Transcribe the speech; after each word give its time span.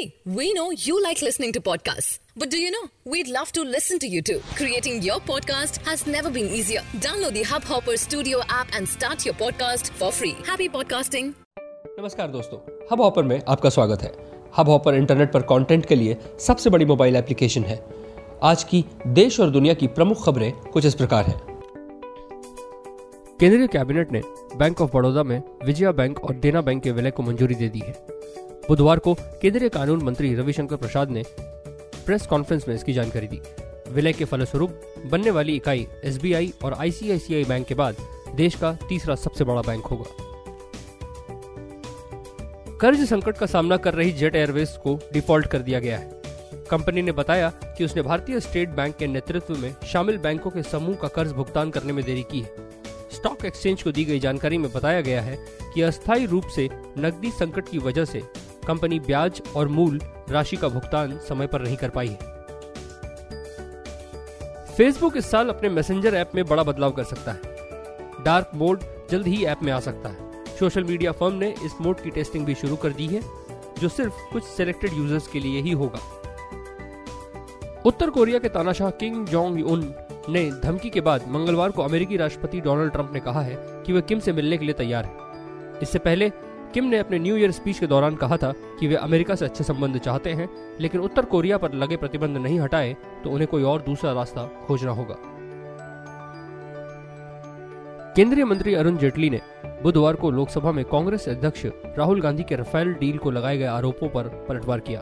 See, 0.00 0.14
we 0.26 0.52
know 0.54 0.70
you 0.72 1.02
like 1.02 1.20
listening 1.20 1.52
to 1.54 1.60
podcasts. 1.60 2.20
But 2.36 2.50
do 2.50 2.58
you 2.58 2.70
know? 2.70 2.84
We'd 3.04 3.28
love 3.28 3.50
to 3.52 3.62
listen 3.62 3.98
to 3.98 4.06
you 4.06 4.22
too. 4.22 4.40
Creating 4.54 5.02
your 5.02 5.18
podcast 5.20 5.78
has 5.88 6.06
never 6.06 6.30
been 6.30 6.46
easier. 6.48 6.82
Download 7.06 7.34
the 7.34 7.42
Hubhopper 7.42 7.96
Studio 7.96 8.40
app 8.48 8.68
and 8.74 8.88
start 8.88 9.26
your 9.26 9.34
podcast 9.34 9.90
for 9.92 10.10
free. 10.10 10.34
Happy 10.46 10.68
podcasting. 10.76 11.32
नमस्कार 11.98 12.28
दोस्तों 12.30 12.58
hub 12.92 13.00
hopper 13.00 13.22
में 13.22 13.40
आपका 13.48 13.70
स्वागत 13.70 14.02
है 14.02 14.12
hub 14.56 14.68
hopper 14.68 14.94
internet 14.94 15.32
पर 15.32 15.42
content 15.50 15.86
के 15.86 15.94
लिए 15.94 16.16
सबसे 16.46 16.70
बड़ी 16.70 16.84
मोबाइल 16.84 17.16
एप्लीकेशन 17.16 17.64
है 17.64 17.78
आज 18.42 18.64
की 18.70 18.84
देश 19.18 19.38
और 19.40 19.50
दुनिया 19.50 19.74
की 19.82 19.86
प्रमुख 19.98 20.24
खबरें 20.26 20.52
कुछ 20.72 20.86
इस 20.86 20.94
प्रकार 21.02 21.24
हैं 21.24 21.38
केंद्रीय 23.40 23.66
कैबिनेट 23.72 24.12
ने 24.12 24.22
बैंक 24.56 24.80
ऑफ़ 24.80 24.90
बड़ौदा 24.94 25.22
में 25.24 25.40
विजया 25.64 25.92
बैंक 26.00 26.24
और 26.24 26.34
देना 26.46 26.60
बैंक 26.62 26.82
के 26.82 26.92
विलय 26.92 27.10
को 27.10 27.22
मंजूरी 27.22 27.54
दे 27.54 27.68
दी 27.68 27.82
है 27.86 27.92
बुधवार 28.70 28.98
को 28.98 29.14
केंद्रीय 29.42 29.68
कानून 29.68 30.02
मंत्री 30.02 30.34
रविशंकर 30.34 30.76
प्रसाद 30.76 31.10
ने 31.10 31.22
प्रेस 32.06 32.26
कॉन्फ्रेंस 32.26 32.66
में 32.68 32.74
इसकी 32.74 32.92
जानकारी 32.92 33.26
दी। 33.26 33.40
विलय 33.92 34.12
के 34.12 34.24
फलस्वरूप 34.24 34.80
बनने 35.06 35.30
वाली 35.30 35.56
इकाई 35.56 35.86
एसबीआई 36.04 36.52
और 36.64 36.74
आईसीआईसीआई 36.74 37.44
बैंक 37.44 37.66
के 37.66 37.74
बाद 37.74 37.96
देश 38.34 38.54
का 38.54 38.72
तीसरा 38.88 39.14
सबसे 39.14 39.44
बड़ा 39.44 39.62
बैंक 39.62 39.86
होगा। 39.86 40.04
कर्ज 42.80 43.04
संकट 43.08 43.38
का 43.38 43.46
सामना 43.46 43.76
कर 43.76 43.94
रही 43.94 44.12
जेट 44.12 44.36
एयरवेज 44.36 44.76
को 44.76 44.98
डिफ़ॉल्ट 45.12 45.46
कर 45.46 45.58
दिया 45.58 45.80
गया 45.80 45.98
है। 45.98 46.20
कंपनी 46.70 47.02
ने 47.02 47.12
बताया 47.12 47.48
कि 47.66 47.84
उसने 47.84 48.02
भारतीय 48.02 48.40
स्टेट 48.40 48.68
बैंक 48.68 48.96
के 48.96 49.06
नेतृत्व 49.06 49.56
में 49.56 49.74
शामिल 49.92 50.18
बैंकों 50.18 50.50
के 50.50 50.62
समूह 50.62 50.94
का 50.94 51.08
कर्ज 51.08 51.32
भुगतान 51.32 51.70
करने 51.70 51.92
में 51.92 52.04
देरी 52.04 52.22
की 52.22 52.40
है। 52.40 52.68
स्टॉक 53.12 53.44
एक्सचेंज 53.44 53.82
को 53.82 53.92
दी 53.92 54.04
गई 54.04 54.20
जानकारी 54.20 54.58
में 54.58 54.70
बताया 54.72 55.00
गया 55.00 55.22
है 55.22 55.36
कि 55.74 55.82
अस्थायी 55.82 56.26
रूप 56.26 56.44
से 56.46 56.68
नकदी 56.98 57.30
संकट 57.30 57.68
की 57.68 57.78
वजह 57.78 58.04
से 58.04 58.22
कंपनी 58.66 59.00
ब्याज 59.00 59.42
और 59.56 59.68
मूल 59.68 60.00
राशि 60.30 60.56
का 60.56 60.68
भुगतान 60.68 61.18
समय 61.18 61.46
पर 61.46 61.62
नहीं 61.62 61.76
कर 61.76 61.88
पाई 61.88 62.08
है। 62.08 62.18
फेसबुक 64.76 65.16
इस 65.16 65.30
साल 65.30 65.48
अपने 65.48 65.68
मैसेंजर 65.68 66.14
ऐप 66.14 66.30
में 66.34 66.44
बड़ा 66.46 66.62
बदलाव 66.62 66.90
कर 66.90 67.04
सकता 67.04 67.32
है। 67.32 68.24
डार्क 68.24 68.50
मोड 68.54 68.80
जल्द 69.10 69.26
ही 69.26 69.44
ऐप 69.44 69.62
में 69.62 69.72
आ 69.72 69.80
सकता 69.80 70.08
है। 70.08 70.44
सोशल 70.58 70.84
मीडिया 70.84 71.12
फर्म 71.12 71.34
ने 71.34 71.54
इस 71.64 71.74
मोड 71.80 72.00
की 72.00 72.10
टेस्टिंग 72.10 72.46
भी 72.46 72.54
शुरू 72.54 72.76
कर 72.76 72.90
दी 72.90 73.06
है, 73.06 73.20
जो 73.78 73.88
सिर्फ़ 73.88 74.14
कुछ 74.32 74.44
सिलेक्टेड 74.44 74.92
यूज़र्स 74.92 75.26
के 75.26 75.40
लिए 75.40 75.60
ही 75.60 75.70
होगा। 75.70 76.00
उत्तर 77.86 78.10
कोरिया 78.10 78.38
के 78.38 78.48
तानाशाह 78.48 78.90
किंग 78.90 79.26
जोंग 79.26 79.66
उन 79.66 79.94
ने 80.28 80.50
धमकी 80.64 80.90
के 80.90 81.00
बाद 81.00 81.24
मंगलवार 81.28 81.70
को 81.70 81.82
अमेरिकी 81.82 82.16
राष्ट्रपति 82.16 82.60
डोनाल्ड 82.60 82.92
ट्रंप 82.92 83.10
ने 83.12 83.20
कहा 83.20 83.40
है 83.40 83.56
कि 83.58 83.92
वे 83.92 84.00
किम 84.00 84.18
से 84.18 84.32
मिलने 84.32 84.56
के 84.56 84.64
लिए 84.64 84.74
तैयार 84.74 85.04
है। 85.04 85.12
इससे 85.82 85.98
पहले 85.98 86.32
किम 86.74 86.84
ने 86.84 86.98
अपने 86.98 87.18
न्यू 87.18 87.36
ईयर 87.36 87.50
स्पीच 87.50 87.78
के 87.78 87.86
दौरान 87.86 88.16
कहा 88.16 88.36
था 88.36 88.52
कि 88.80 88.86
वे 88.86 88.94
अमेरिका 88.94 89.34
से 89.34 89.44
अच्छे 89.44 89.64
संबंध 89.64 89.98
चाहते 89.98 90.32
हैं, 90.32 90.48
लेकिन 90.80 91.00
उत्तर 91.00 91.24
कोरिया 91.24 91.58
पर 91.58 91.72
लगे 91.72 91.96
प्रतिबंध 91.96 92.36
नहीं 92.36 92.60
हटाए 92.60 92.96
तो 93.24 93.30
उन्हें 93.30 93.46
कोई 93.46 93.62
और 93.62 93.82
दूसरा 93.82 94.12
रास्ता 94.12 94.46
खोजना 94.66 94.92
होगा। 94.92 95.16
केंद्रीय 98.16 98.44
मंत्री 98.44 98.74
अरुण 98.74 98.96
जेटली 98.96 99.30
ने 99.30 99.40
बुधवार 99.82 100.14
को 100.14 100.30
लोकसभा 100.30 100.72
में 100.72 100.84
कांग्रेस 100.84 101.28
अध्यक्ष 101.28 101.66
राहुल 101.98 102.20
गांधी 102.20 102.42
के 102.42 102.56
रफेल 102.56 102.92
डील 102.94 103.18
को 103.18 103.30
लगाए 103.30 103.58
गए 103.58 103.66
आरोपों 103.66 104.08
पर 104.08 104.28
पलटवार 104.48 104.80
किया। 104.80 105.00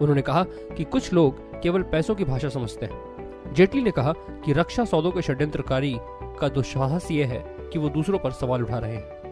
उन्होंने 0.00 0.22
कहा 0.22 0.42
कि 0.76 0.84
कुछ 0.84 1.12
लोग 1.12 1.60
केवल 1.62 1.82
पैसों 1.82 2.14
की 2.14 2.24
भाषा 2.24 2.48
समझते 2.48 2.86
हैं। 2.86 3.52
जेटली 3.54 3.82
ने 3.82 3.90
कहा 3.90 4.12
कि 4.44 4.52
रक्षा 4.52 4.84
सौदों 4.84 5.10
के 5.10 5.22
षड्यंत्रकारी 5.22 5.96
का 6.40 6.48
दुस्साहस 6.48 7.10
ये 7.10 7.24
है 7.24 7.44
कि 7.72 7.78
वो 7.78 7.88
दूसरों 7.88 8.18
पर 8.18 8.30
सवाल 8.30 8.62
उठा 8.62 8.78
रहे 8.78 8.96
हैं। 8.96 9.25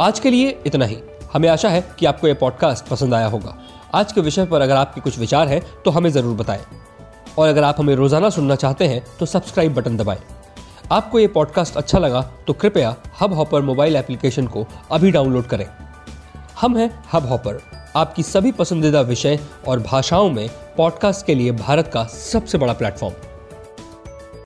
आज 0.00 0.18
के 0.20 0.30
लिए 0.30 0.48
इतना 0.66 0.84
ही। 0.84 0.96
हमें 1.32 1.48
आशा 1.48 1.68
है 1.68 1.80
कि 1.98 2.06
आपको 2.06 2.28
यह 2.28 2.34
पॉडकास्ट 2.34 2.86
पसंद 2.86 3.14
आया 3.14 3.26
होगा। 3.26 3.56
आज 3.94 4.12
के 4.12 4.20
विषय 4.20 4.44
पर 4.46 4.60
अगर 4.60 4.76
आपके 4.76 5.00
कुछ 5.00 5.18
विचार 5.18 5.48
हैं 5.48 5.60
तो 5.84 5.90
हमें 5.90 6.08
ज़रूर 6.10 6.34
बताएँ। 6.36 6.64
और 7.38 7.48
अगर 7.48 7.64
आप 7.64 7.76
हमें 7.78 7.94
रोज़ाना 7.94 8.30
सुनना 8.30 8.54
चाहते 8.54 8.86
हैं 8.86 9.02
तो 9.18 9.26
सब्सक्राइब 9.26 9.74
बटन 9.74 9.96
दबाएँ। 9.96 10.18
आपको 10.92 11.18
ये 11.18 11.26
पॉडकास्ट 11.26 11.76
अच्छा 11.76 11.98
लगा 11.98 12.22
तो 12.46 12.52
कृपया 12.52 12.94
हब 13.20 13.32
हॉपर 13.32 13.62
मोबाइल 13.62 13.96
एप्लीकेशन 13.96 14.46
को 14.46 14.66
अभी 14.92 15.10
डाउनलोड 15.10 15.46
करें। 15.46 15.66
हम 16.60 16.76
हैं 16.76 16.90
हब 17.12 17.26
हॉपर 17.26 17.60
आपकी 17.96 18.22
सभी 18.22 18.52
पसंदीदा 18.52 19.00
विषय 19.02 19.38
और 19.68 19.80
भाषाओं 19.82 20.30
में 20.30 20.48
पॉडकास्ट 20.76 21.26
के 21.26 21.34
लिए 21.34 21.52
भारत 21.56 21.90
का 21.94 22.04
सबसे 22.12 22.58
बड़ा 22.58 22.72
प्लेटफॉर्म 22.72 23.14